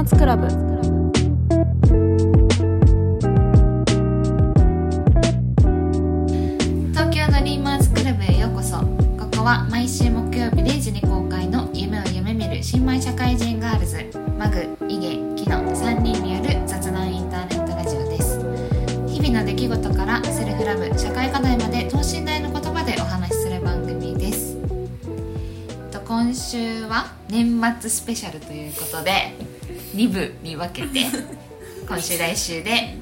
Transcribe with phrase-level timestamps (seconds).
[0.00, 0.46] ーツクラブ。
[6.92, 8.78] 東京ドリーマーズクラブへようこそ。
[8.78, 8.84] こ
[9.38, 14.06] こは毎週木曜日0時に公開の夢を夢見る新米社会人ガールズ。
[14.38, 18.38] マグ、イゲ、キノ3人による雑談インターネットラジオです。
[19.08, 24.56] 日々の出来事からセルフラブ、社会課題まで等身大の言葉でお話しする番組です。
[26.06, 29.34] 今週は年末スペシャルということで
[29.98, 31.06] 2部に分けて
[31.88, 32.94] 今週来週で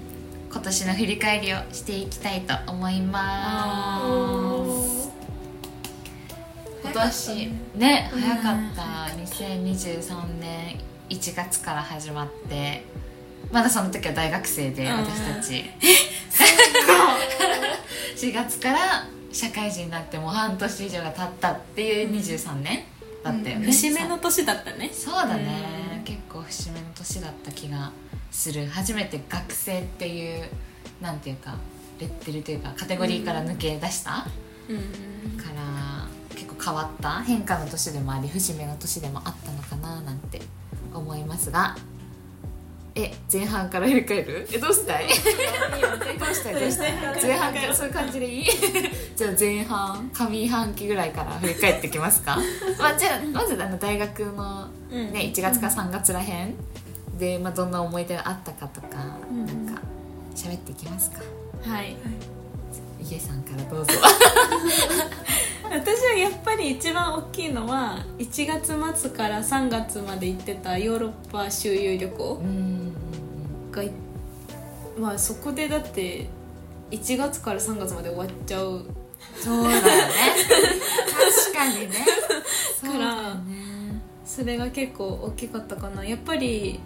[0.50, 4.00] 今年の振り返りをしていきたいと思いま
[4.64, 5.10] す。
[6.82, 8.82] 今年ね早かった。
[9.14, 12.86] 2023年1月から始まって
[13.52, 14.92] まだその時は大学生でうん。
[15.04, 15.70] 私たち。
[18.16, 22.84] 4 月から社会人になってもう半年以上が経ったっていう23年
[23.22, 24.90] だったよね、節目の年だったね。
[24.94, 25.95] そうだね、
[26.46, 27.92] 節目の年だった気が
[28.30, 30.44] する初めて学生っていう
[31.00, 31.54] なんていうか
[32.00, 34.26] レッテルというかカテゴリーから抜け出した、
[34.68, 35.36] うん。
[35.38, 40.40] から結構変わった変化の年でもあり節目の年でもあったのかななんて
[40.92, 41.76] 思いますが。
[42.98, 44.48] え前半から振り返る？
[44.50, 45.06] えどうしたい？
[45.06, 46.54] どうしたい？
[46.58, 46.92] どうしたい？
[47.22, 47.74] 前半から。
[47.74, 48.44] そういう感じでいい？
[49.14, 52.38] じゃあ前半上半期ぐらいから振り返ってきますか。
[52.78, 55.12] まあじゃあまずあの大学のうん。
[55.12, 56.54] ね、1月か3月らへん。
[57.18, 58.88] で、まあ、どんな思い出があったかとか、
[59.30, 59.80] うんなんか
[60.34, 61.22] 喋っていきますか？
[61.62, 61.96] はい。
[63.02, 63.92] 家さんからどうぞ。
[65.70, 72.92] 私はやっぱり一番大きいのは1月末から3月まで行ってたヨーロッパ周遊旅行うん
[73.72, 73.90] がい
[74.98, 76.28] まあそこでだって
[76.90, 78.86] 1月から3月まで終わっちゃう。
[79.42, 79.82] そうだよね。
[81.42, 82.06] 確かにね。
[82.80, 83.55] そうだよね
[84.36, 86.04] それが結構大きかったかな。
[86.04, 86.78] やっぱり、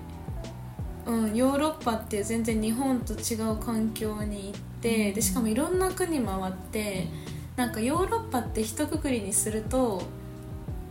[1.05, 7.09] うん、ヨーロッパって全然日本と違う環境に行って、でしかもいろんな国回って、
[7.57, 10.01] なんかヨーロッパって一括りにすると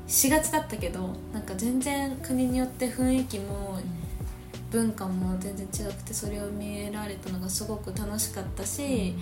[0.10, 3.80] 4月だったけどなんか全然国によって雰囲気も
[4.70, 9.16] 文化も全然違くてそれを見えられたのがすごく楽しかったし、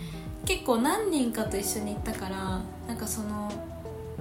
[0.44, 3.51] 結構何人かと一緒に行ったからなんかその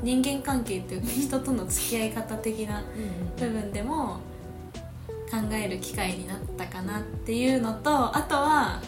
[0.02, 2.84] 人間関係っていうか人との付き合い方的な
[3.38, 4.20] 部分でも
[5.30, 8.80] 考える機会になったかなっていうのとあとは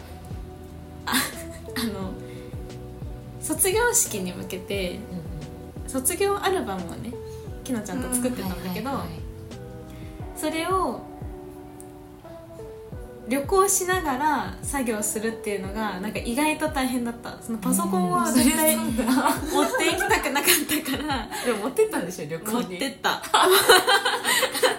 [1.05, 1.13] あ
[1.75, 2.11] あの
[3.41, 4.99] 卒業式に向けて
[5.87, 7.11] 卒業アルバムをね
[7.63, 8.89] きのちゃんと作ってたんだけど、
[10.35, 11.01] それを
[13.29, 17.37] 旅行しながら作業するっていうのがなんか意外と大変だった。
[17.41, 18.33] そのパソコンはうん。
[18.33, 18.93] 絶対そ持っ
[19.77, 21.29] ていきたくなかったから。
[21.45, 22.51] でも持ってったんでしょ旅行に。
[22.53, 23.09] 持ってった。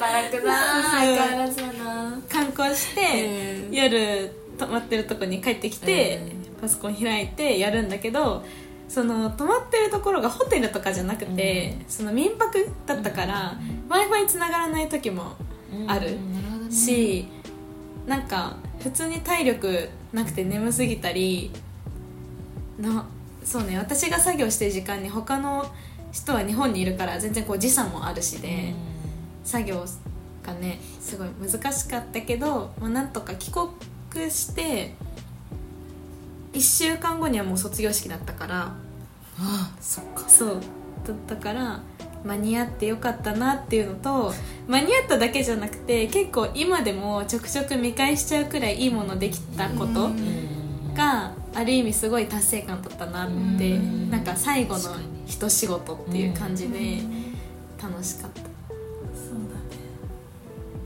[0.00, 3.74] 働くな相変わらずだな観光して、うん。
[3.74, 6.20] 夜泊まってるとこに帰ってきて、
[6.60, 8.44] パソコン開いてやるんだけど
[8.88, 13.56] その泊まってるところがホテルとかじゃなくて、その民泊だったから、
[13.88, 15.36] w i f i 繋がらない時も
[15.86, 16.68] あるうん
[18.06, 21.50] なんか普通に体力なくて眠すぎたり
[22.78, 23.06] な
[23.44, 25.66] そうね私が作業してる時間に他の
[26.12, 28.74] 人は日本にいるから全然こう時差もあるしで。
[29.44, 29.84] 作業
[30.44, 34.94] がねすごい難しかったけど、まあ、なんとか帰国して
[36.52, 38.74] 1週間後にはもう卒業式だったからあ
[39.38, 40.60] あそっかそう
[41.04, 41.80] だったから
[42.24, 44.34] 間に合ってよかったなっていうのと
[44.68, 50.94] 間に合っただけじゃなくて結構今でもちょくちょく見返しちゃうくらいいいものできたことうん。
[50.94, 53.28] がある意味すごい達成感だったなっ
[53.58, 54.10] てうん。
[54.10, 56.98] なんか最後の一仕事っていう感じで
[57.80, 58.40] 楽しかった。
[58.40, 59.84] そうだね。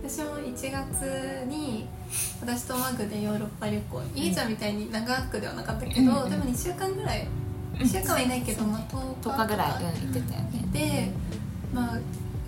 [0.06, 1.88] 私も1月に
[2.40, 4.02] 私とマグでヨーロッパ旅行。
[4.14, 7.26] いいちゃんみたいに長くではなかったけど、うんでも2週間ぐらい。
[7.74, 10.64] 2週間はいないけど、まあ、10日10日ぐらい、うん、行ってたよね。
[10.72, 11.10] で
[11.74, 11.98] まあ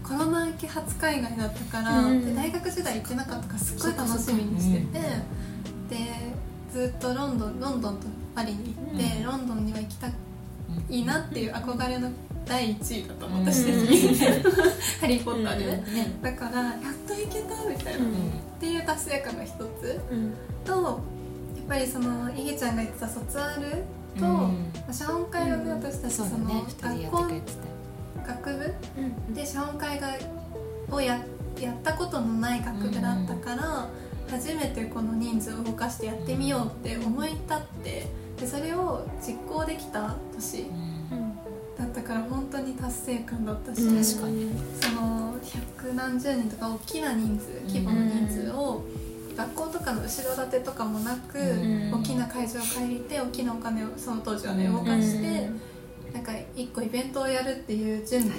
[0.06, 2.24] コロナ明け初海外だったから、うん。
[2.24, 5.00] で大学時代行ってなかったからすっごい楽しみにしてて、
[5.90, 5.96] で
[6.72, 10.06] ずっとロンドンロンドンとパリに行って、ロンドンには行きた
[10.88, 12.10] いなっていう憧れの
[12.46, 13.64] 第1位だと思ったし、
[15.00, 15.82] ハリー・ポッターで
[16.22, 16.74] だからやっ
[17.06, 18.12] と行けたみたいな、うん。
[18.12, 18.12] っ
[18.60, 20.00] ていう達成感が一つ。
[20.10, 20.34] うん。
[20.64, 20.72] と
[21.56, 23.62] やっぱりそのいげちゃんが言ってた卒アル
[24.18, 24.30] と、うん。
[24.30, 24.50] ま
[24.88, 25.82] あ謝恩会をね、うん。
[25.82, 26.62] 私たちその、だね。
[26.68, 27.26] 2人やって学校
[28.26, 28.74] 学部？
[28.98, 30.08] うんで謝恩会が
[30.90, 31.20] をや
[31.60, 33.88] やったことのない学部だったから、
[34.30, 38.06] 初めてこの人数を動かしてやってみようって思い立って
[38.38, 40.66] でそれを実行できた年
[41.78, 44.04] だったから本当に達成感だったし、うん。
[44.04, 44.50] 確かに。
[44.80, 48.82] その百何十人とか大きな人数規模の人数を、
[49.36, 55.50] 学校とかの後ろ盾とかもなく、うん大きな会場を借りて大きなお金をその当時はね動かして、
[56.12, 58.38] なんか一個イベントをやるっていう準備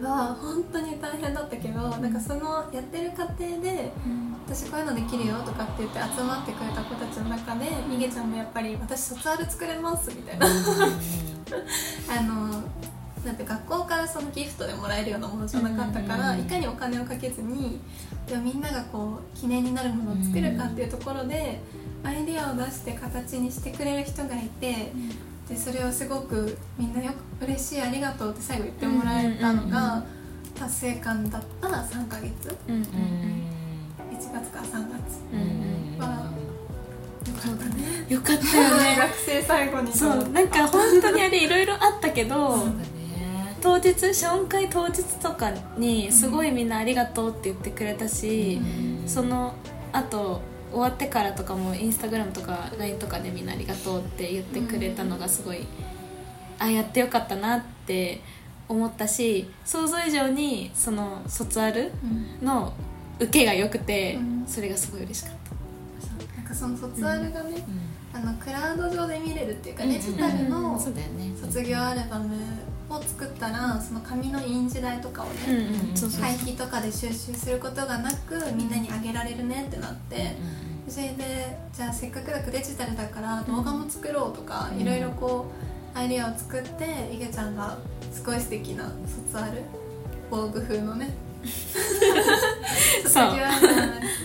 [0.00, 3.92] は本当に大変だったけど、なんかそのやってる過程で
[4.46, 10.46] 私こういうのできるよとかって言って集まってくれた子たちの中でいげちゃんもやっぱり私卒アル作れますみたいな。
[12.08, 12.62] あの
[13.24, 17.78] なんて学校からそのギフトでもらえるようなものじゃなかったから、うんいかにお金をかけずに
[18.26, 21.60] でもみんながこう記念になるものを作るかっていうところで、
[22.02, 24.92] アイデアを出して形にしてくれる人がいて、
[25.48, 30.04] でそれをすごくみんなよく嬉しいありがとうって最後言ってもらえたのうんうんうんが
[30.54, 32.56] 達成感だった3ヶ月。
[32.68, 32.86] うんうんうん。
[34.12, 35.20] 1月から3月。
[35.32, 36.30] うんは
[37.26, 38.06] よかったね。
[38.08, 38.96] よかったよね。
[38.98, 39.92] 学生最後に。
[39.92, 43.56] そうなんか本当にあれいろいろあったけどそうだね。
[43.60, 48.60] 当日謝恩会当日とかにすごいみんなありがとうって言ってくれたし、
[49.06, 49.54] その
[49.92, 50.40] あと
[50.72, 55.66] 終わってからとかもインスタグラムとか LINE とかでみんなありがとうって言ってくれたのがすごい、
[56.58, 58.20] あやってよかったなって
[58.68, 61.92] 思ったし想像以上にその卒アル
[62.40, 62.72] うんの
[63.20, 64.44] 受けが良くて、うん。
[64.46, 66.36] それがすごい嬉しかった。
[66.36, 67.64] なんかその卒アルがね、
[68.12, 72.36] あのクラウド上で見れるっていうかうんデジタルの卒業アルバム
[72.96, 80.36] を作ったらその紙の印字代とかをね、うんそうそう廃棄とかで収集することがなくみんなにあげられるねってなって。
[80.88, 85.46] それでじゃあせっかくだからデジタルだから動画も作ろうとか、うんいろいろこ
[85.94, 87.78] うアイデアを作っていげちゃんが
[88.12, 89.62] すごい素敵な卒アル
[90.30, 91.14] 防具風のね。
[93.04, 93.46] 卒業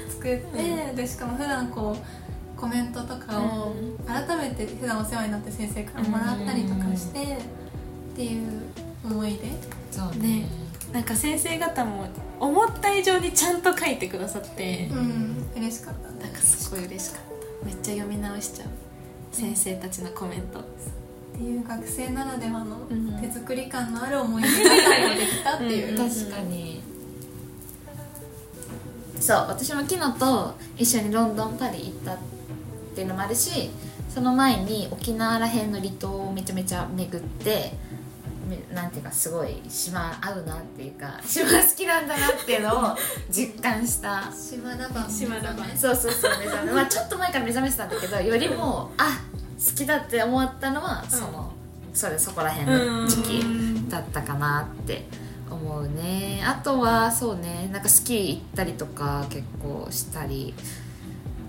[0.09, 3.75] 作って、でしかも普段こうコメントとかを
[4.05, 7.37] 改めて普段お世話になって先生からもらったりとかして、
[8.17, 8.63] っていう
[9.05, 9.51] 思い出？
[9.91, 10.39] そうね。
[10.39, 10.45] ね。
[10.91, 12.07] なんか先生方も
[12.39, 15.45] 思った以上にちゃんと書いてくださって、うん。
[15.55, 16.19] 嬉しかったね。
[16.21, 17.21] なんかすごい嬉しかっ
[17.61, 17.65] た。
[17.67, 18.69] めっちゃ読み直しちゃう。
[19.31, 20.61] 先生たちのコメント。
[20.61, 20.63] っ
[21.35, 26.09] ていう学生ならではのうん手作り感のある思い出が最後できたっていう、うん。
[26.09, 26.81] 確かに。
[29.19, 29.37] そう。
[29.49, 32.17] 私も昨日と一緒にロンドンパリ行ったっ
[32.95, 33.69] ていうのもあるし
[34.09, 37.96] その前に沖縄らへんの離島をめちゃめちゃ巡ってめ
[38.73, 42.97] なんていうかすごい島合うなっていうか 島好きなんだなっていうのを
[43.29, 44.31] 実感した。
[44.31, 49.19] 島ラバー島ラバーそうそうそう目覚め、まあ、ちょっと前から目覚めてたんだけどよりもあ
[49.57, 51.51] 好きだって思ったのはその、
[51.93, 55.07] それそこら辺の時期だったかなって
[55.49, 56.43] 思うね。
[56.45, 60.53] あとはそうねなんかスキー行ったりとか結構したり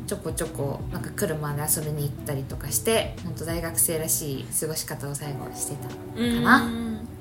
[0.08, 5.94] ちょこちょこなんか車で遊びに行ったりとかして本当大学生らしい過ごし方を最後してたか
[6.40, 6.66] な、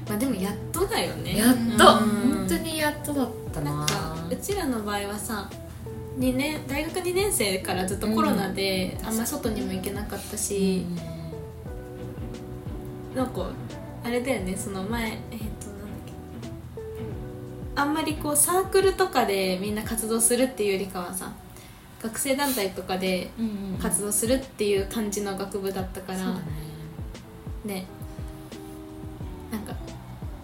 [0.07, 1.37] まあでもやっとだよね。
[1.37, 1.59] やっと。
[1.59, 1.77] うん。
[1.77, 3.75] 本当にやっとだったな。
[3.75, 5.49] なんかうちらの場合はさ
[6.17, 10.85] 2年大学2年生からずっとコロナで、あんま外にも行けなかったし、
[13.13, 13.51] なんか
[14.05, 15.49] あれだよねその前えっ、となんだっ
[16.05, 16.13] け。
[17.75, 21.33] あんまりこうサークルとかでみんな活動するっていうよりかはさ
[22.01, 23.77] 学生団体とかでうんうんうん。
[23.79, 26.41] 活動するっていう感じの学部だったから、そうだね。
[27.65, 27.85] ね。
[29.51, 29.73] なんか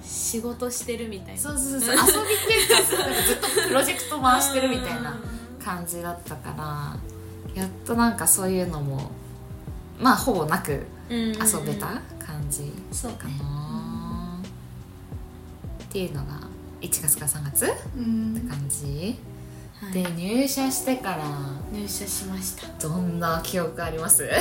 [0.03, 1.39] 仕事してるみたいな。
[1.41, 5.19] そうそうそう 遊びっていうかずっとプロジェクト回してるみたいな
[5.63, 6.53] 感じだったか
[7.55, 9.11] らやっとなんかそういうのも
[9.99, 11.33] まあほぼなく遊
[11.65, 11.87] べた
[12.25, 13.17] 感じかそうね。
[13.39, 14.39] な、
[15.83, 16.39] っていうのが
[16.81, 18.47] 1月から3月ってうん。
[18.49, 19.17] 感じ、
[19.83, 19.93] はい。
[19.93, 21.23] で入社してから
[21.71, 22.67] 入社しました。
[22.87, 24.27] どんな記憶あります？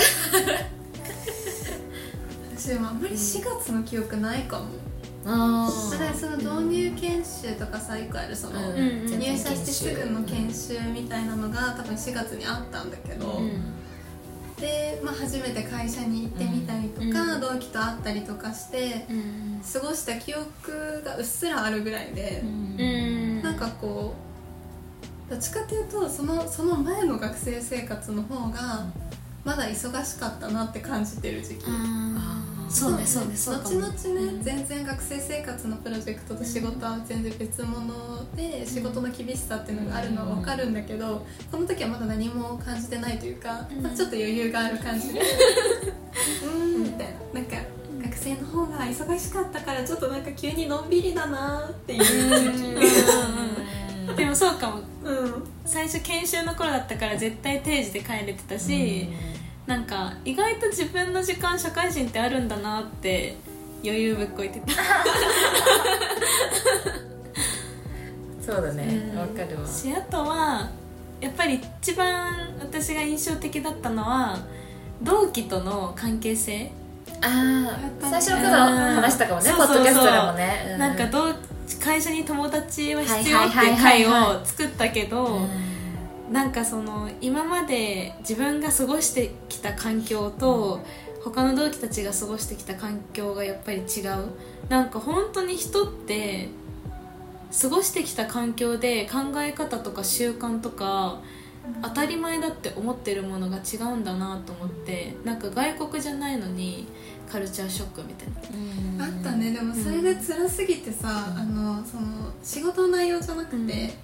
[2.56, 4.66] 私もあんまり4月の記憶ないかも。
[5.25, 8.76] あだからその導入研修とかさ1個あるその、うん。
[8.76, 13.50] うん入社してすぐの研修みたいなのが多分4月にあったんだけど、うん。
[14.56, 17.40] で、まあ、初めて会社に行ってみたりとか、うん。
[17.40, 19.62] 同期と会ったりとかしてうん。
[19.72, 23.42] 過ごした記憶がうっすらあるぐらいで、うん。
[23.42, 24.31] なんかこう
[25.32, 28.84] どっちかっていうとそのその前の学生生活の方が
[29.44, 31.64] まだ忙しかったなって感じてる時期。
[32.68, 33.34] そうねそうね。
[33.34, 43.82] そうか後も々ね、全然学生生活のプロジェクトと仕事は全然別物で仕事の厳しさっていうのがあるのは分かるんだけどこの時はまだ何も感じてないというか、うん。
[43.82, 45.20] まあちょっと余裕がある感じで。
[46.44, 46.82] うーん。
[46.82, 47.40] みたいな。
[47.40, 47.56] なんか
[48.02, 52.74] 学生の方が忙しかったからちょっとなんか急にのんびりだなっていう時。
[52.74, 53.51] 期で
[54.32, 54.80] もそうかも。
[55.04, 55.44] うん。
[55.64, 59.08] 最初研修の頃だったから絶対定時で帰れてたし、
[59.66, 63.36] なんか意外と自分の時間社会人ってあるんだなって
[63.84, 64.72] 余裕ぶっこいてた。
[68.44, 69.10] そうだね。
[69.12, 69.18] うん。
[69.18, 69.68] わ、かるわ。
[69.68, 70.70] しあとは
[71.20, 74.38] やっぱり一番私が印象的だったのは
[75.00, 76.72] 同期との関係性、
[77.20, 81.36] ああ最初の頃うん話したかもねポッドキャストでもね、うなんかどう
[81.81, 85.40] 会社に友達は必要はいっていう会はいを作ったけど、
[86.31, 90.81] なんかその今まで自分が過ごしてきた環境と
[91.23, 94.31] 他の同期たちが過ごしてきた環境がやっぱり違う。
[94.69, 96.49] なんか本当に人って
[97.61, 101.21] 過ごしてきた環境で考え方とか習慣とか
[101.83, 106.88] 当たり前だって思ってるものが違うんだなと思ってなんか外国じゃないのに
[107.31, 109.09] カルチャーショックみたいな。
[109.09, 109.17] うん。
[109.17, 109.52] あったね。
[109.52, 113.95] でもそれで辛すぎてさ、あのその仕事の内容じゃなくて、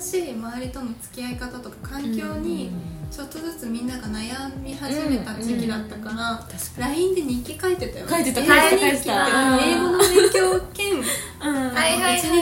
[0.00, 2.70] しい周りとの付き合い方とか環境に
[3.10, 6.46] ちょっとずつみんなが悩み始めた時期だったから、
[6.78, 8.12] LINE で日記書いてたよね。
[8.12, 8.40] 書いてた。
[8.40, 9.58] 英書いてた。
[9.60, 11.02] 英語の勉強兼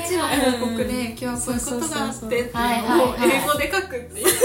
[0.02, 4.28] 日の報告で今日はこういうことがあってっていうのをはい英語で書くっていう。
[4.28, 4.44] そ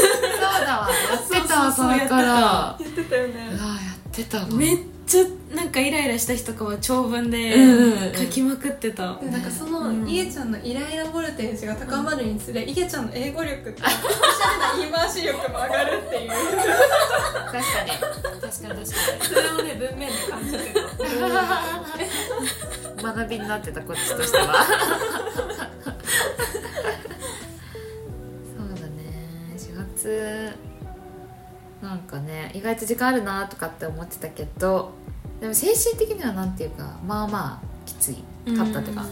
[0.63, 0.89] うだわ。
[0.89, 2.75] やってたわそれから。
[2.79, 3.15] 言ってた。
[3.15, 4.77] よねってたわめっ
[5.07, 5.23] ちゃ
[5.55, 8.15] なんかイライラした日とかは長文でうんうんうん。
[8.15, 10.07] 書きまくってた、でなんかその、うん。
[10.09, 13.87] いげちゃんのイライラボルテージが高まるにつれ、いげちゃんの英語力って おしゃ
[14.51, 16.29] れな言い回し力も上がるっていう。
[16.29, 16.41] 確
[17.51, 17.65] かに。
[17.91, 18.85] 確かに確かに。
[19.25, 20.57] それをね文面で感じて
[22.97, 24.65] た学びになってたこっちとしては。
[25.85, 25.91] そ
[28.63, 29.27] うだね。
[29.57, 30.42] 4月
[31.83, 34.93] なんかね意外と時間あるなとかって思ってたけど
[35.41, 38.23] でも精神的にはなんていうかまあまあきつい。
[38.57, 39.03] かったっていうか、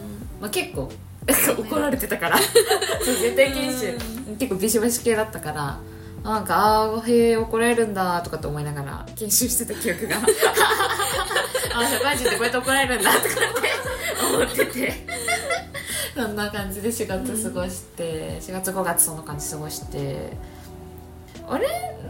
[0.42, 0.92] まあ、結構
[1.26, 2.38] 怒られてたから。
[2.38, 3.98] 絶対研修
[4.38, 5.80] 結構ビシバシ系だったから
[6.24, 10.18] なんかああへえ怒られるんだとかって思いながら研修してた記憶が。
[11.74, 13.36] あ社会人ってこうやって怒られるんだとかって
[14.36, 15.08] 思ってて。
[16.14, 20.34] そんな感じで4月過ごして、4月5月そんな感じ過ごして
[21.48, 21.68] あれ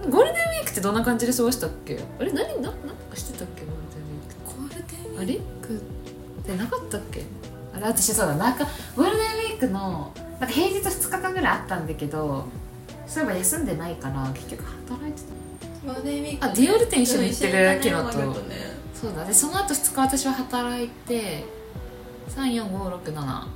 [0.09, 1.99] ゴールデンウィークってどんな感じで過ごしたっけ？
[2.19, 3.61] あれ何何なんかしてたっけ？
[3.65, 5.67] ゴールデンウィークゴールデンウィーあれ？
[5.67, 7.23] クってなかったっけ？
[7.73, 8.35] あれ私そうだ。
[8.35, 12.45] なんかゴールデンウィークのなんか平日2日間ぐらいあったんだけど
[13.07, 18.17] そういえば休んでないから結局働いてたゴールデンウィークあディオール店一緒に行ってるキノと。
[18.17, 18.55] ね。
[18.93, 19.25] そうだ。
[19.25, 21.43] でその後2日私は働いて
[22.29, 23.47] 34567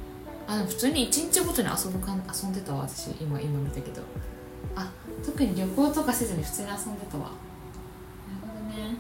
[0.47, 3.11] あでも普通に1日ごとに遊ぶかん遊んでたわ私。
[3.19, 4.01] 今今見たけど
[4.75, 4.89] あ
[5.25, 8.97] 特に旅行とかせずに普通に遊んでたわなるほどね。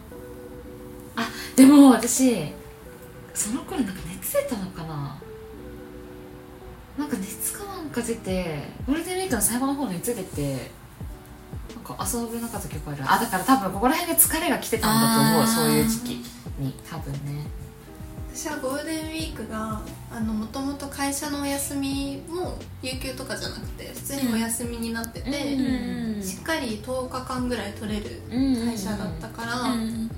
[1.15, 2.53] あでも私
[3.33, 5.17] その頃なんか熱出たのかな。
[6.97, 10.71] なんか熱かなんか出てゴールデンウィークの最後の方に熱出て
[11.75, 13.03] なんか遊べなかった記憶ある。
[13.05, 16.09] あだから多分ここら辺で疲れが来てたんだと思うそういう時期
[16.59, 16.73] に。
[16.89, 17.45] 多分ね
[18.35, 19.79] 私はゴールデンウィークが
[20.21, 30.11] もともと会社のお休みも有給とかじゃなくて普通にお休みになってて、うんしっかり10日間ぐらい取れる会社だったから、うん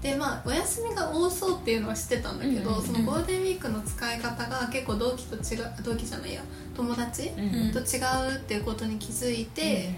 [0.00, 6.40] でまあお休みが多そうっていうのは知ってたんだけど、うんそのゴールデンウィークの使い方が結構同期と違う同期じゃないや
[6.74, 7.98] 友達うんと違
[8.32, 9.90] うっていうことに気づいて、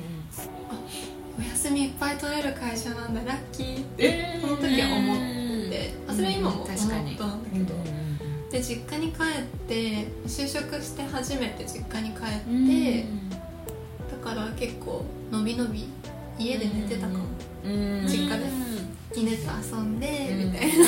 [1.39, 5.40] お休みいっぱい取れる会社なんだラッキーってその時は思って、
[6.09, 6.95] あそれは今も思ったんだ
[7.53, 7.75] けど、
[8.51, 13.05] で実家に帰って就職して初めて実家に帰って、
[14.11, 15.89] だから結構のびのび
[16.39, 17.25] 家で寝てたかも、
[17.65, 18.47] うん実家で
[19.15, 19.43] 犬と
[19.77, 20.85] 遊んでうんみたいな。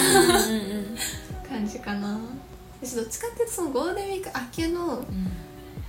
[1.48, 2.18] 感じかな。
[2.80, 5.04] 私どっちかっていうとそのゴールデンウィーク明けの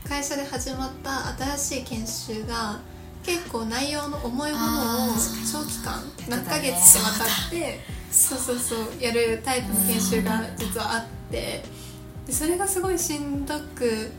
[0.08, 2.80] 会社で始まった新しい研修が
[3.24, 4.70] 結構内容の重いものを
[5.14, 5.16] あ
[5.50, 7.80] 長期間ー何ヶ月ってわたって
[8.14, 11.64] そうそうそうやるタイプの研修が実はあって
[12.28, 14.12] でそれがすごいしんどく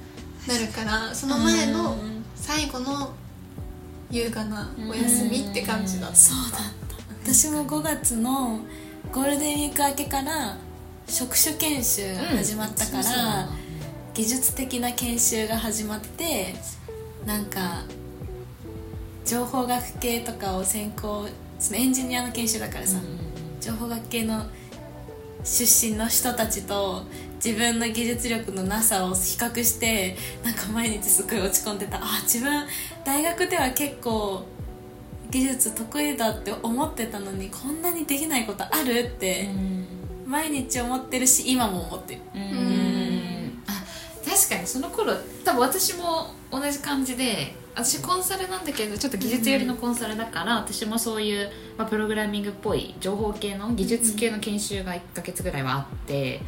[0.48, 1.96] なるからその前の
[2.34, 3.14] 最後の
[4.10, 6.16] 優雅なお休みって感じだった。
[6.16, 7.32] そうだった。
[7.32, 8.60] 私も5月の
[9.12, 10.56] ゴールデンウィーク明けから
[11.08, 13.48] 職種研修が始まったから、
[14.12, 16.54] 技術的な研修が始まって
[17.24, 17.84] なんか
[19.24, 22.98] 情報学系とかを専攻そのエンジニアの研修だからさ、
[23.64, 24.44] 情報学系の
[25.42, 27.04] 出身の人たちと
[27.42, 31.96] 自分の技術力のなさを比較してなんか毎日すごい落ち込んでた。
[31.96, 32.66] あ自分
[33.06, 34.44] 大学では結構
[35.30, 39.48] 技術得意だって思ってたのにこんなにできないことあるって
[40.26, 42.20] 毎日思ってるし今も思ってる。
[42.34, 43.62] うん。
[43.66, 43.82] あ
[44.28, 56.40] 確かにその頃多分私も同じ感じで私コンサルなんだけどちょっと技術寄りのコンサルだから、私もそういう、まあ、プログラミングっぽい情報系の技術系の研修が1ヶ月ぐらいはあって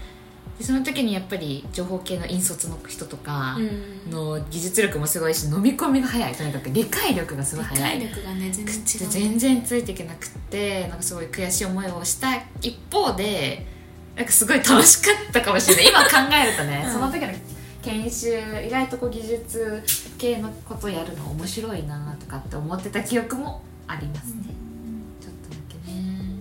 [0.59, 4.11] でその時にやっぱり情報系の引率の人とかうん。
[4.11, 6.33] の技術力もすごいし飲み込みが早い。
[6.33, 7.99] とにかく理解力がすごい理早い。
[7.99, 9.09] 解力がね全然違う。
[9.11, 13.66] 全然ついていけなくってなんかすごい悔しい思いをした一方で
[14.16, 15.88] なんかすごい楽しかったかもしれない。
[15.88, 16.92] 今考えるとね、うん。
[16.92, 17.33] その時の
[17.87, 19.83] 研修意外とこう技術
[20.19, 24.43] 系のことやるの面白いなとかって思ってた記憶もありますね、
[25.21, 26.40] ちょっとだけね。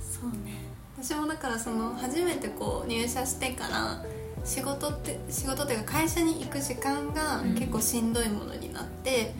[0.00, 0.58] そうね。
[1.00, 4.04] 私もだからその初めてこう入社してから
[4.44, 7.54] 仕事って仕事っていうか会社に行く時間がうん。
[7.54, 9.34] 結構しんどいものになって、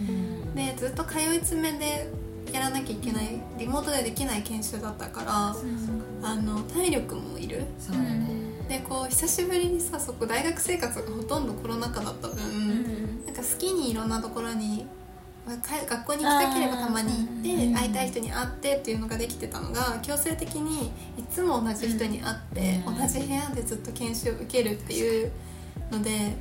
[0.54, 2.08] でずっと通い詰めで
[2.52, 5.56] やらなきゃいけないリモートでできない研修だったから
[6.22, 7.64] あの体力もいる。
[7.80, 8.28] そうだね、
[8.68, 13.24] でこう久しぶりにさそこ大学生活がほとんどコロナ禍だった分、うん。
[13.24, 14.86] なんか好きにいろんなところに
[15.46, 22.98] まあか学校に行きたければたまに行って会いたい人に会ってっていうのができてたのが強制的にいつも同じ人に会って、うん。
[22.98, 25.32] 同じ部屋でずっと研修を受けるっていう
[25.90, 26.34] ので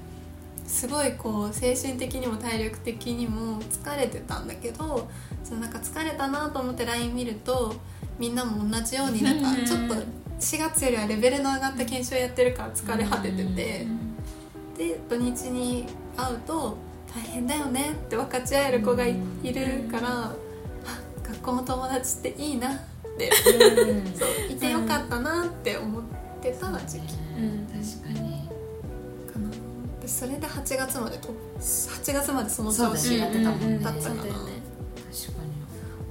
[0.65, 5.07] すごいこう精神的にも体力的にも疲れてたんだけど
[5.43, 7.73] そのなんか疲れたなと思って LINE 見ると
[8.19, 13.87] みんなも同じようになんかちょっと4月よりはレベルの上がった研修をやってるから疲れ果ててて。
[14.77, 16.77] で土日に会うと
[17.11, 20.35] 大変だよねって分かち合える子がいいるからあ
[21.23, 22.79] 学校の友達っていいなっ
[23.17, 23.29] て。
[23.29, 24.13] うん。
[24.15, 26.03] そういてよかったなって思っ
[26.41, 27.15] てた時期。
[27.37, 27.67] うん。
[27.67, 28.47] 確かに。
[29.33, 29.49] かな。
[29.99, 31.29] でそれで8月までと
[31.59, 33.79] 8月までその調子やってたもんね。
[33.79, 34.47] だったかな、確かに。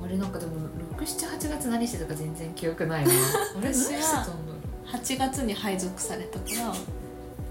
[0.03, 0.53] 俺なんかでも
[0.99, 3.11] 678月何してたか全然記憶ないな
[3.57, 4.37] 俺何してたんだろう
[4.97, 6.73] 8月に配属されたから。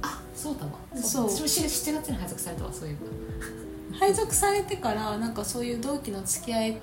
[0.02, 0.72] あそうだわ。
[1.02, 1.30] そう。
[1.30, 2.98] 私も7月に配属されたわそういう
[4.00, 6.78] 配属されてからなんかそういう同期の付き合い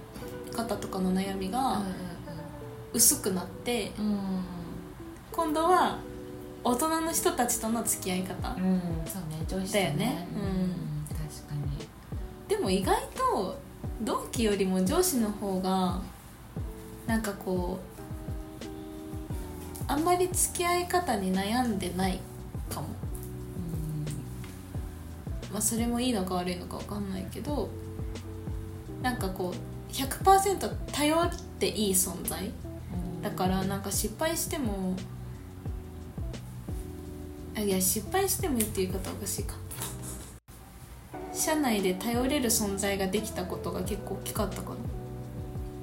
[0.55, 1.83] 方とかの悩みが
[2.93, 4.07] 薄くなってうん。
[4.07, 4.19] うん
[5.33, 5.97] 今度は
[6.63, 10.29] 大人の人たちとの付き合い方うん、うん、そうね上司とだよね。
[10.35, 11.07] ううんん。
[11.09, 11.89] 確かに。
[12.49, 13.57] でも意外と
[14.03, 16.03] 同期よりも上司の方が
[17.07, 17.93] なんかこう
[19.89, 22.19] あんまり付き合い方に悩んでない
[22.71, 22.89] かも。
[25.53, 27.69] まあそれもいいのか悪いのか分かんないけど
[29.03, 32.47] なんかこう100%頼っていい存在。
[32.47, 34.97] うんだからなんか失敗しても
[37.55, 39.55] あいや失敗してもいいっていう言い方はおかしいか。
[41.35, 44.77] 社内で頼れる存在ができたことが結構大きかったかな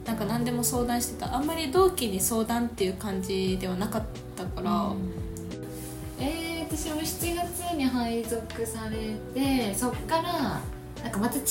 [0.09, 1.35] なんか何でも相談してた。
[1.35, 4.03] あんまり同期に相談っていう感じではなかっ
[4.35, 4.91] たから、
[6.19, 8.97] えー、私も7月に配属され
[9.39, 10.61] てそっから
[11.03, 11.41] なんかまた違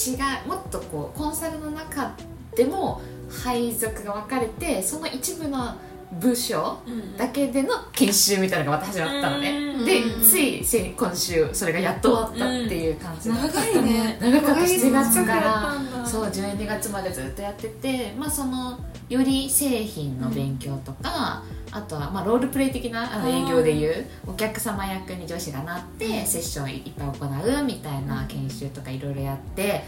[0.44, 2.16] うもっとこうコンサルの中
[2.56, 3.00] でも
[3.44, 5.76] 配属が分かれてその一部の
[6.20, 6.78] 部署
[7.16, 9.50] だけでの研修みたいなのがまた始まったのね。
[9.50, 13.46] うんでつい先今週それがやっと終わったっていう感じだった。
[13.46, 14.18] 長いね。
[14.20, 14.60] 長かった。
[14.62, 15.74] 7月から
[16.08, 29.82] そう12月までずっとやっててまあそのより製品の勉強とか、あとはまあロールプレイ的なあの営業でいうお客様役に上司がなってセッションいっぱい行うみたいな研修とかいろいろやって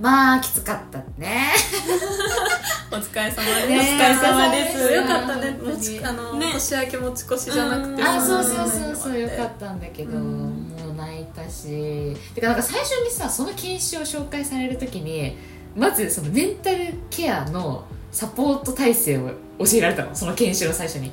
[0.00, 1.52] まあきつかったね。
[2.90, 4.92] お疲れ様です、ねお疲れ様です。
[4.92, 5.50] よかったね。
[5.50, 5.76] 本当に。
[5.76, 6.52] 持ちあの、ね。
[6.52, 10.22] 年明け持ち越しじゃなくてあそうさそうそうそうよかったんだけど、うん。
[10.22, 15.36] もう泣いたしてかなんか最初にさその研修を紹介される時に
[15.76, 21.12] まずそのメンタルケアのサポート体制を教えられたのその研修の最初に。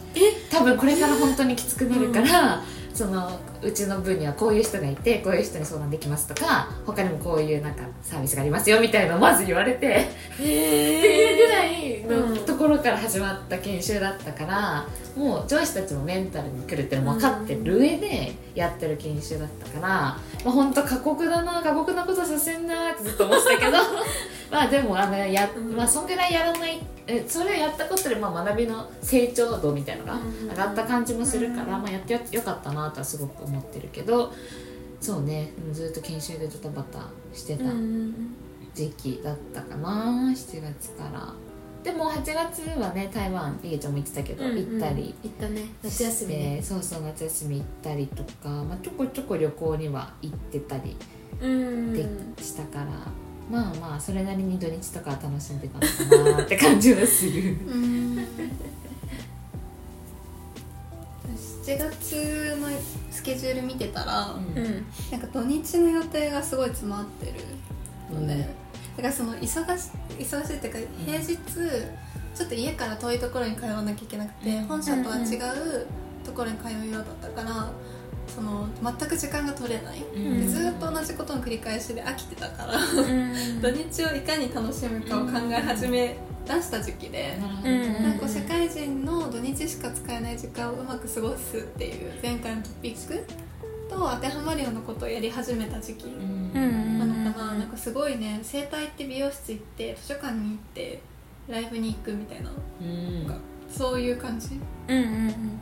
[0.50, 2.64] 多分これから本当にきつくなるから、
[2.96, 3.30] その
[3.62, 23.78] うちの部にはこういう人がいてこういう人に相談できますとか他にもこういうなんかサービスがありますよみたいなのをまず言われてっていうぐらいのところから始まった研修だったから、もう上司たちもメンタルに来るってのも分かってる上でやってる研修だったから、まあ、本当過酷だな過酷なことさせんなってずっと思ってたけど
[24.56, 34.32] まあでもあのや、まあ、そんぐらいやらないえそれやったことでまあ学びの成長度みたいなのが上がった感じもするから、まあ、やってよよかったなとはすごく思ってるけど
[35.02, 37.66] そうねずっと研修でドタバタしてた
[38.74, 41.34] 時期だったかな7月から。
[41.84, 44.58] でも8月はね台湾りげちゃんも行ってたけど、うんうん。
[44.58, 45.66] 行ったり行ったね。
[45.84, 46.62] 夏休みね。
[46.64, 50.96] そうそう夏休み行ったりとか、まあ、ちょこちょこ旅行には行ってたり
[51.42, 51.94] うん。
[51.94, 52.86] でしたから、
[53.50, 57.52] まあまあそれなりに土日とかは楽しんでたのかなって感じはする。
[57.52, 58.28] うん。
[61.64, 62.68] 7月の
[63.12, 64.58] スケジュール見てたら、うん。
[64.58, 67.34] うんなんか土日の予定がすごい詰まってる
[68.14, 68.36] ので、
[68.98, 74.66] だからその忙し忙しいっていうか平日ちょっと家から遠いところに通わなきゃいけなくて、うん。
[74.66, 75.86] 本社とは違う
[76.24, 77.72] ところに通うようだったから
[78.34, 80.42] その全く時間が取れない、うん。
[80.42, 82.78] でずっと同じことの繰り返しで飽きてたから。
[82.78, 83.62] うん。
[83.62, 87.38] 土日をいかに楽しむかを考え始め出した時期で。
[88.02, 93.26] なんか社会人の土日しか使えない時間をうまく過ごすっていう前回のトピック
[93.90, 96.06] と当てはまるようなことをやり始めた時期。
[96.08, 96.52] うん。
[96.54, 101.02] うんなのかな,、なんかすごいね整体行って美容室行って図書館に行って
[101.48, 102.50] ライブに行くみたいな
[102.82, 103.36] うんなん。
[103.36, 105.60] かそういう感じうんうん。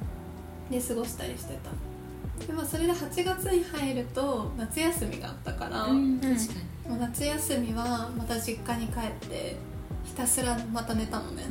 [0.70, 1.70] で過ごしたりしてた
[2.48, 6.54] でもそれで8月に入ると夏休みがあったから、うん確か
[6.86, 9.56] にもう夏休みはまた実家に帰って
[10.04, 11.44] ひたすらまた寝たのね、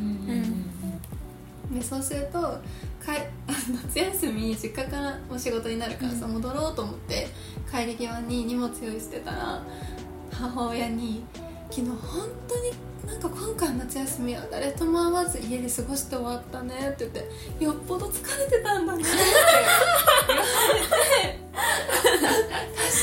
[1.72, 3.26] でそうするとかい
[3.88, 7.28] 夏休み実家からお仕事になるからさ、戻ろうと思って
[7.70, 9.62] 帰り際に荷物用意してたら
[10.30, 11.24] 母親に
[11.72, 12.72] 「昨日本当に
[13.06, 17.28] なんか今回の夏休みは誰とも会わず家で過ごして終わったね」って言って
[17.64, 19.10] 「よっぽど疲れてたんだね」って。
[19.12, 19.32] 言われ
[21.32, 21.38] て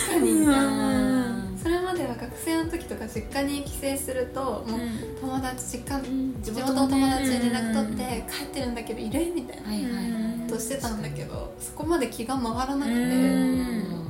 [0.07, 1.59] 確かに、うん。
[1.61, 4.79] それまでは学生の時とか実家に帰省するともう
[5.19, 6.01] 友達実家
[6.41, 10.03] 地元の友達に連絡取って帰ってるんだけどいるみたいなはいはいはい。
[10.49, 12.97] ことしてたんだけどそこまで気が回らなくて。
[12.97, 14.05] うん。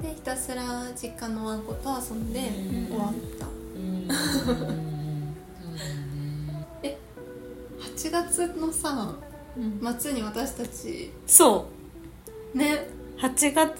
[0.00, 0.62] でひたすら
[0.96, 2.86] 実家のワンコと遊んでうん。
[2.88, 4.91] 終わった
[8.02, 9.14] 8月のさ
[9.56, 9.96] うん。
[10.00, 11.68] 末に私たちそ
[12.52, 12.84] ね。
[13.16, 13.74] う8月。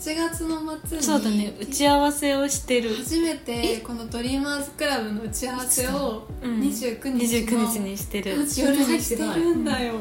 [0.00, 1.54] 8月の末にそうだね。
[1.60, 2.96] 打ち合わせをしてる。
[2.96, 6.60] 初めてこのドリーマーズクラブの打ち合わせをうん。
[6.60, 8.32] 29日の29日にしてる。
[8.32, 9.94] 夜にしてるんだよ、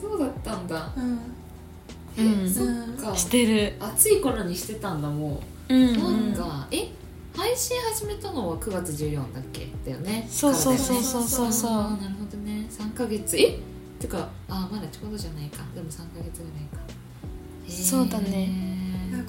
[0.00, 0.92] そうだったんだ。
[0.96, 1.20] うん。
[2.42, 2.50] うん。
[2.50, 3.16] そっうんか。
[3.16, 3.74] してる。
[3.78, 5.74] 暑い頃にしてたんだもう。
[5.74, 5.92] うん。
[5.96, 6.88] なんかえ？
[7.34, 9.66] 配信始めたのは9月14だっけ？
[9.86, 10.26] だよね？
[10.30, 11.52] そうそうそうそうそう。
[11.52, 12.66] そうなるほどね。
[12.70, 13.36] 3ヶ月。
[13.38, 13.58] え？
[13.98, 15.58] てかあーまだちょうどじゃないか。
[15.74, 16.82] でも3ヶ月ぐらいか。
[17.68, 18.70] そうだね。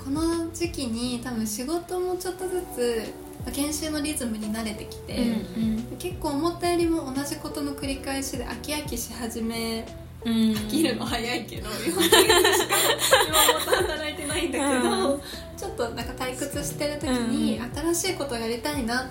[0.03, 3.13] この時期に多分仕事もちょっとずつ
[3.45, 5.15] まあ研修のリズムに慣れてきて、
[5.57, 9.85] うん結構思ったよりも同じことの繰り返しで飽き飽きし始め
[10.25, 10.33] うん。
[10.33, 12.75] 飽きるの早いけど、4ヶ月しか
[13.27, 15.21] 今も働いてないんだけど、うん
[15.63, 17.61] ちょっとなんか退屈してる時に
[17.93, 19.07] 新しいことをやりたいな、あ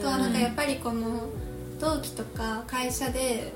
[0.00, 1.28] とはなんかやっぱりこの
[1.78, 3.52] 同期とか会社で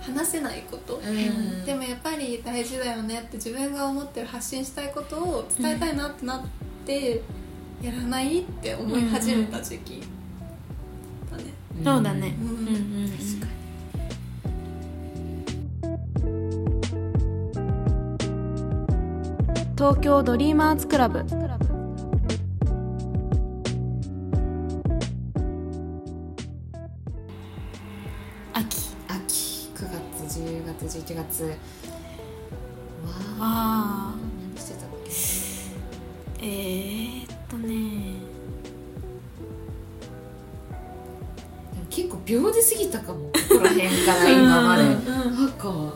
[0.00, 1.64] 話せないこと、うん。
[1.66, 6.42] でもやっぱり大事だよねって自分が思ってる発信したいことを伝えたいなってなっ
[6.86, 7.20] て、
[7.82, 10.02] やらないって思い始めた時期
[11.30, 11.44] だね、
[11.84, 12.34] そうだね。
[12.40, 12.48] うん。
[12.48, 12.70] うんう
[13.06, 13.55] ん確か
[19.76, 21.18] 東京ドリーマーズクラブ。
[28.54, 29.68] 秋秋。
[29.74, 29.90] 9
[30.24, 31.44] 月10月11月。
[31.44, 31.50] わ
[33.38, 34.14] あ。
[34.14, 34.14] あ
[34.54, 35.10] 何してたっけ
[36.40, 38.14] えー、っとね。
[41.90, 43.26] 結構秒で過ぎたかも。
[43.26, 44.84] ここら辺から 今まで。
[44.84, 45.04] うん
[45.36, 45.92] なんか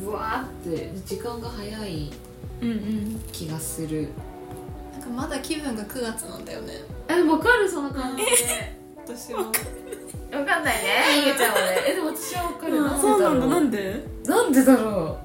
[0.00, 2.10] ぶわーって時間が早い
[2.62, 3.20] うんうん。
[3.32, 4.08] 気がする。
[4.92, 6.74] なんかまだ気分が9月なんだよね。
[7.08, 8.22] えわかるその感じ。
[9.04, 10.82] 私はわかんないね。
[11.26, 11.82] ゆうちゃんはね。
[11.88, 12.80] えでも私はわかる。
[12.80, 13.48] なんでだろう。
[13.48, 14.06] なんで？
[14.24, 15.18] なんでだろ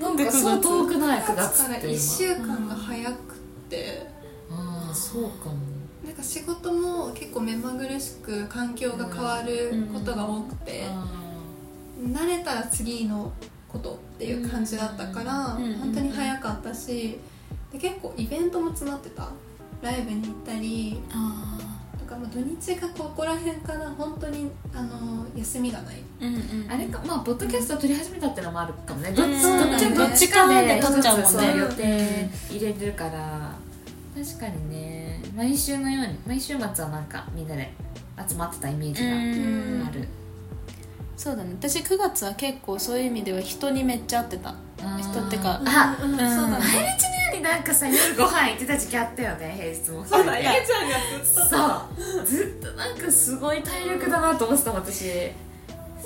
[0.00, 0.02] う。
[0.02, 0.32] なんなんで9月。
[0.32, 3.36] かそう遠くない9 9月月からって今1週間が早くっ
[3.68, 4.06] て。
[4.50, 5.56] ああそうかも。
[6.04, 11.06] なんか仕事も結構目まぐるしく環境が変わることが多くて、あ
[11.98, 13.32] 慣れたら次の
[13.74, 17.18] ことっていう感じだったから、うん本当に早かったし
[17.72, 19.28] で結構イベントも詰まってた。
[19.82, 21.58] ライブに行ったりあ
[21.98, 25.96] とか、まあ、土日がここら辺から本当にあの休みがない。
[26.20, 26.70] ーうんうん。
[26.72, 29.10] あれかまあポッドキャスト撮り始めたってのもあるかもね。
[29.10, 29.70] どっちうん。
[29.70, 33.54] どっちうんどっちかでどっちかで撮っちゃうもんね予定入れてるから。
[34.16, 35.20] 確かにね。
[35.36, 37.70] 毎週のように毎週末はなんかみんなで
[38.26, 40.08] 集まってたイメージうんがある
[41.16, 41.54] そうだね。
[41.58, 44.54] 私9月は結構そういう意味では人にめっちゃ会ってた。
[44.98, 46.12] 人ってかあうん。
[46.12, 46.16] うん。
[46.16, 46.18] ん。
[46.18, 46.58] そうだね。
[46.58, 46.88] 毎日のよ
[47.34, 50.04] うになんかさ夜ご飯行ってた時期あったよね平日も。
[50.04, 50.42] そうだね。
[50.42, 52.26] ゆうちゃんがずっとそう。
[52.26, 55.10] ずっとなんかすごい体力だなと思ってた私。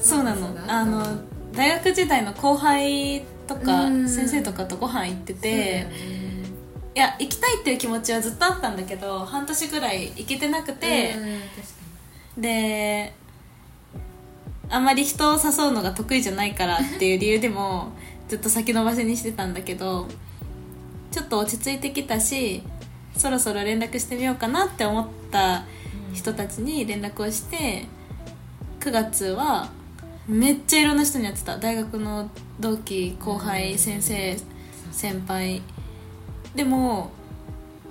[0.00, 0.48] そうなの。
[0.68, 1.04] あの
[1.52, 4.08] 大学時代の後輩とかうん。
[4.08, 6.18] 先生とかとご飯行っててね。
[6.94, 11.14] いや行きたいっていう気持ちはずっとあったんだけど半年ぐらい行けてなくて
[12.36, 13.14] で
[14.70, 17.92] あんまり人を誘うのが得意じゃないからっていう理由でも
[18.28, 20.08] ずっと先延ばしにしてたんだけど
[21.10, 22.62] ちょっと落ち着いてきたし
[23.16, 25.64] そろそろ連絡してみようかなって思った
[26.10, 27.86] に人たちに連絡をして
[28.80, 29.70] 9月は
[30.26, 31.56] めっちゃいろんな人にやってた。
[31.56, 34.36] 大学の同期後輩先生
[34.92, 35.62] 先輩。
[36.54, 37.10] でも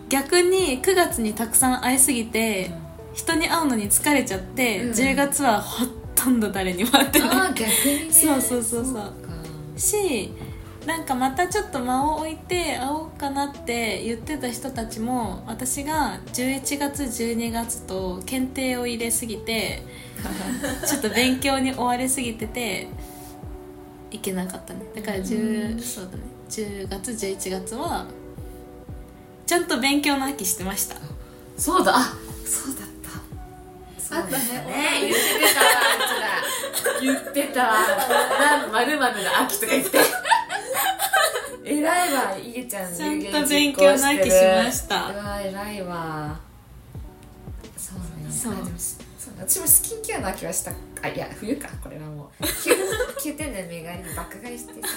[0.10, 2.72] 逆に9月にたくさん会いすぎて
[3.14, 4.92] 人に会うのに疲れちゃって、うん。
[4.92, 8.12] 10月はほとんど誰にも会ってないああ逆にね。
[8.12, 8.94] そうそうそうそう。
[8.94, 9.12] か。
[9.76, 10.34] し
[10.86, 19.84] なんかまたちょっと間を置いて会おうかなって言ってた人たちも私が11月12月と検定を入れすぎて
[20.88, 22.88] ちょっと勉強に追われすぎてて
[24.12, 24.80] いけなかったね。
[24.96, 26.24] だから10、そうだね。
[26.50, 28.06] 10月11月は
[29.46, 30.96] ちゃんと勉強の秋してました。
[31.58, 31.98] そうだ。
[31.98, 32.14] あ
[32.46, 32.87] そうだ
[34.12, 34.44] あったね。
[34.44, 37.02] ね言ってたわあいつら。
[37.02, 37.68] 言ってた。
[37.68, 40.00] わまるまるの秋とか言って。
[41.66, 45.10] 偉いわいげちゃんちゃんと勉強の秋しました。
[45.10, 46.40] うわ偉いわ。
[47.78, 48.54] そうそう
[49.38, 50.72] 私もスキンケアの秋はした。
[51.02, 51.70] あいや冬か。
[51.82, 52.44] これはもう。
[52.44, 54.88] 9, 9点で目がりに爆買いしてさ。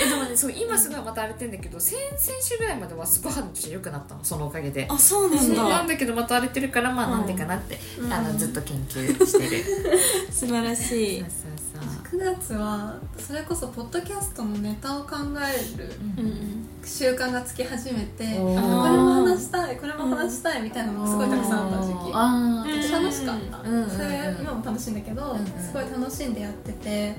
[0.00, 4.24] えでもねそう今すごいまた荒れてんだけど先々週ぐらいまではすごい肌の調子良くなったの。
[4.24, 4.86] そのおかげで。
[4.88, 8.12] あそうなんそうなだんだけどまた荒れてるからまあなんでかなって、うん。
[8.12, 9.64] あのずっと研究してる。
[10.32, 11.20] 素晴らしい。
[11.20, 16.66] そうそうそう9月はそれこそポッドキャストのネタを考えるうんうん。
[16.84, 18.82] 習慣がつき始めておー。
[18.82, 22.92] これも話したいこれも話したいみたいなのがすごいたくさんあった時期。
[22.92, 23.90] 楽しかった、うんうんうん。
[23.90, 25.46] それ今も楽しいんだけど、うんうん。
[25.46, 27.14] すごい楽しんでやってて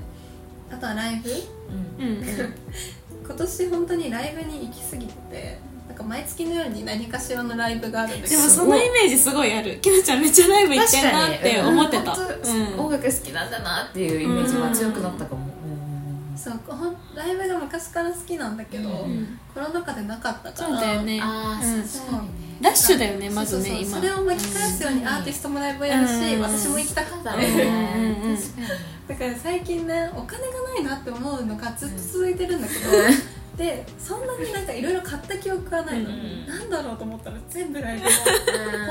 [0.70, 1.30] あとはライブ。
[1.98, 2.16] うんうん。
[2.18, 2.26] う ん
[3.24, 5.58] 今年本当にライブに行き過ぎて
[6.02, 8.42] か毎月のように何かしらのライブがあるんだけど。
[8.42, 9.78] でもそのイメージすごいある。
[9.80, 12.72] きなちゃんめっちゃライブ行ってんなって思ってた、確かにうん。
[12.72, 15.46] うん音楽好きなんだなっていうイメージは強くなったかも、
[16.30, 16.38] うん。
[16.38, 20.68] そうほんライブが昔から好きなんだけど、うんコロナ禍でなかったから。
[20.68, 21.20] そうだよね。
[21.22, 21.82] ああ、うん。
[21.82, 22.58] 確かにね。
[22.62, 24.00] ラッシュだよねまずねそうそうそう。
[24.00, 24.00] 今。
[24.00, 26.40] それを巻き返すようにアーティストもライブをやるし、うん。
[26.40, 28.66] 私も行きたかったそうんうん確かに。
[29.08, 32.80] だから最近ねお金がないなって思うのがずっと続いてるんだけど、
[33.56, 38.08] でそんなになんかいろいろ買った記憶はないの、うんなんだろうと思ったら全部ライブの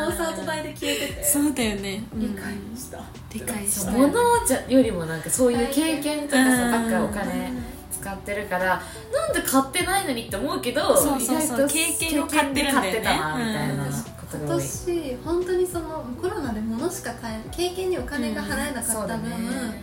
[0.05, 1.23] コンサート代で消えてて。
[1.23, 3.91] そうだよね、理解した、理解した。
[3.91, 4.13] 物
[4.45, 7.51] じゃよりもなんかそういう経験とかさうんばっかお金
[7.91, 11.41] 使ってるからなんで買ってないのにって思うけどそうそうそう。
[11.43, 12.91] 意外と経験を買ってるんだよね。
[12.91, 13.85] 経験で買ってたなみたいな
[14.33, 19.73] 今年本当にそのコロナで物しか買え経験にお金が払えなかった分、今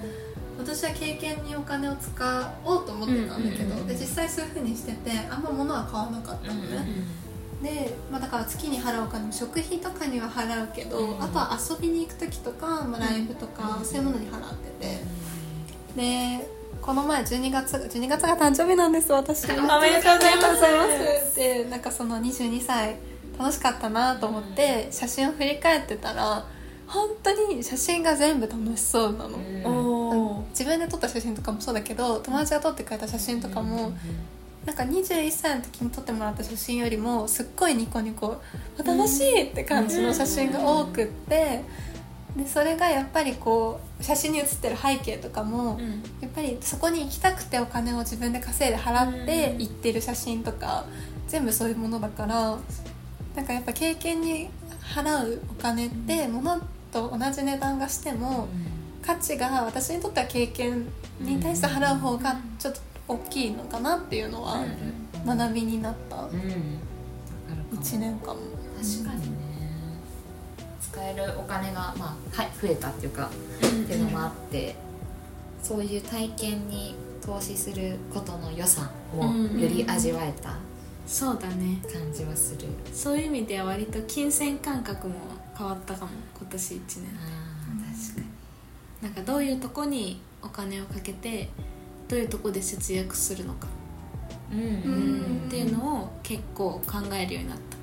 [0.65, 6.87] 年は経験にお金を使おうと思ってたんだけど、で実際そういう風にしててあんま物は買わなかったのね、
[7.63, 14.99] で、まあ、だから月に払うお金も食費とかには払うけど、うんあとは遊びに行く時とか、まあ、ライブとか、うんそういうものに払ってて。
[15.97, 20.09] でこの前12月12月が誕生日なんです私 おめでとうございます。
[20.09, 20.87] ありがとうございま
[21.31, 22.97] すでなんかその22歳
[23.39, 26.47] 楽しかったなと思って写真を振り返ってたら
[26.87, 29.39] 本当に写真が全部楽しそうなの、
[30.59, 33.93] 自分で撮った写真とかもそうだけど友達が撮ってくれた写真とかも、
[34.67, 38.43] なんか21歳の時に撮ってもらった写真よりもすっごいニコニコ
[38.77, 41.63] あ楽しいって感じの写真が多くって
[42.37, 46.03] でそれがやっぱりこう写真に写ってる背景とかもうん。
[46.21, 49.61] やっぱりそこに行きたくてお金を自分で稼いで払ってうん。
[49.61, 50.85] 行ってる写真とか
[51.29, 52.59] 全部そういうものだから
[53.37, 54.51] なんかやっぱ経験に
[54.83, 56.61] 払うお金って物
[56.93, 58.49] と同じ値段がしても
[59.09, 60.85] 価値が私にとっては経験
[61.19, 64.63] に対して払う方がちょっと大きいのかなっていうのは
[65.25, 66.45] 学びになったうん、わかるか
[67.75, 67.83] も。
[67.83, 68.41] 1年間も。
[68.77, 69.31] 確かに。
[69.31, 69.39] ね
[70.83, 73.31] 使えるお金が、まあ、はい、増えたっていうか、
[73.63, 74.77] うんっていうのもあって
[75.63, 76.95] そういう体験に
[77.25, 80.57] 投資することの良さもうんより味わえた
[81.07, 81.79] そうだね。
[81.91, 85.15] 感じはする、そういう意味では割と金銭感覚も
[85.57, 87.38] 変わったかも今年1年
[89.03, 91.49] なんかどういうとこにお金をかけて
[92.09, 93.69] どういうとこで節約するのか。
[94.53, 95.47] うんうん。
[95.47, 97.77] っていうのを結構考えるようになった。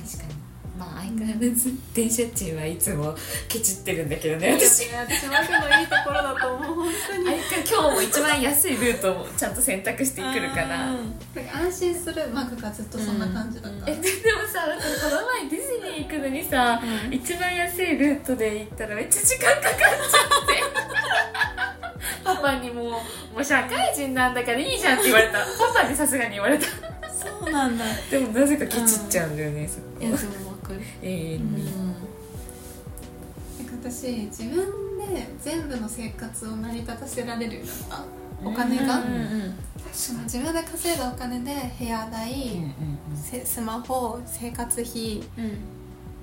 [0.00, 0.34] 確かに。
[0.78, 3.14] まあ相変わらず電車賃はいつも
[3.48, 4.88] ケチってるんだけどね私。
[4.94, 6.71] 私マグのいいところだと思う
[7.16, 7.24] に。
[7.70, 10.90] 今日も一番安いルートをちゃんと選択してくるから。
[11.54, 14.06] 安心するマグがずっとそんな感じだった、えでも
[14.46, 17.14] さだからこの前ディズニー行くのにさ、うん。
[17.14, 19.90] 一番安いルートで行ったらめっちゃ時間かかっちゃっ
[20.46, 20.62] て。
[22.24, 22.86] パパにもう
[23.34, 25.38] 「もう社会人なんだからいいじゃん」って言われた。
[25.74, 26.66] パパにさすがに言われた。
[27.12, 27.84] そうなんだ。
[27.84, 30.04] いでもなぜかケチっちゃうんだよね、そこ。
[30.04, 30.80] やでも分かる。
[31.02, 31.66] 永遠うに、ん。
[33.58, 39.54] なんか私自分で全部の生活を成り立たせられるようになったお金が、うんうん
[39.92, 45.58] その自分で稼いだお金で部屋代、うんうんせスマホ生活費うん。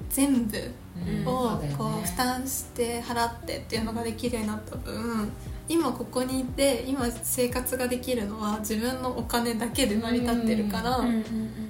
[0.09, 1.27] 全部うん。
[1.27, 5.31] をこう負担して払ってっていうのができるようになった分
[5.67, 10.99] 今ここにいて今生活ができるのは自分のお金だけで成り立ってるから、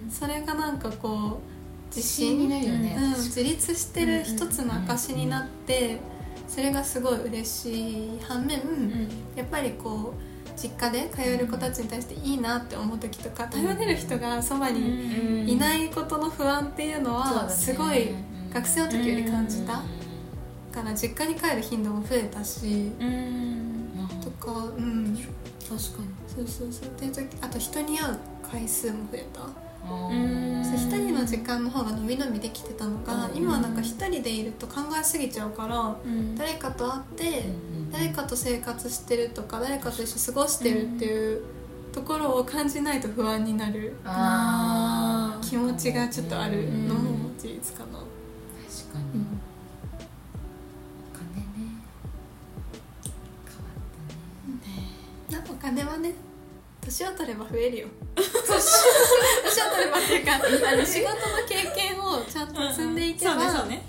[0.10, 1.60] それがなんかこう
[1.94, 6.00] 自自信に信、なるよね、うん、自立してる一つの証になって
[6.50, 9.08] それがすごい嬉しい反面、うん。
[9.36, 15.50] やっぱりこう実家で通える子たちに対していいなって思う時とか頼れる人がそばにうん。
[15.50, 18.10] いないことの不安っていうのはすごい
[18.52, 19.84] 学生の時より感じた。
[20.72, 23.96] から実家に帰る頻度も増えたしうん。
[24.22, 25.16] とかうん。
[25.16, 25.78] 確かに。
[26.28, 26.90] そうそうそう。
[26.90, 28.18] っていう時あと人に会う
[28.52, 29.42] 回数も増えた。
[29.42, 33.38] うんそう一人の時間の方が伸び伸びできてたのがうん。
[33.38, 36.36] 今はなんか一人でいると考えすぎちゃうからうん。
[36.36, 37.44] 誰かと会って
[37.92, 41.42] 誰かと生活してるとか誰かと一緒に過ごしてるっていう
[41.92, 43.96] ところを感じないと不安になる。
[44.06, 45.50] あー。
[45.50, 47.98] 気持ちがちょっとあるのも事実かな。
[47.98, 49.26] 確かに、
[51.12, 51.82] お金ね。
[53.44, 53.82] 変わっ
[55.28, 55.44] たね。
[55.44, 56.14] なお金はね
[56.90, 57.88] 年を取れば増えるよ。
[58.16, 61.14] 年を取ればっていうかあの仕事の
[61.48, 63.84] 経験をちゃんと積んでいけば、そうね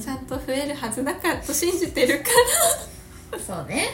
[0.00, 2.26] ちゃんと増えるはずだからと信じてるか
[3.38, 3.88] そうね。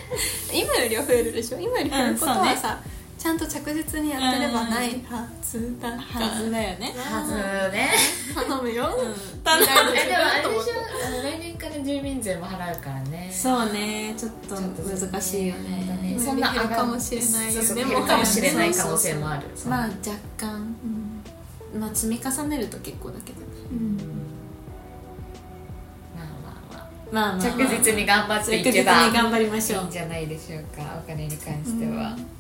[0.53, 1.59] ら今よりは増えるでしょ？
[1.59, 2.51] 今より増えることうんそうね。
[2.51, 2.79] はさ、
[3.21, 6.95] ちゃんと着実にやってればないはずだはずだよね。
[6.97, 7.35] はず
[7.71, 7.91] ね。
[8.35, 8.89] 頼むよ、
[9.45, 13.31] 頼むえでもあれでしょ来年から住民税も払うからね。
[13.31, 14.15] そうね。
[14.17, 15.87] ちょっと難しいよね。
[16.01, 17.85] うんねそんな減るかもしれないよね。
[17.85, 19.43] もかもしれない可能性もある。
[19.69, 19.95] まあ若
[20.39, 20.75] 干。
[21.79, 23.99] まあ積み重ねると結構だけどうん。
[27.13, 29.85] まあまあ着実に頑張ってい着実にけば頑張りましょいう。
[29.85, 31.03] いんじゃないでしょうか。
[31.05, 32.40] お金に関しては、東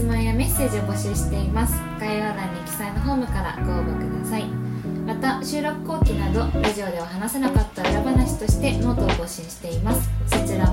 [0.00, 1.74] 質問やメッセージを募集しています。
[2.00, 4.46] 概要欄に記載のホームからご応募ください。
[5.04, 10.08] また収録後期などラジオでは話せなかった裏話としてノートを更新しています。
[10.26, 10.69] そちら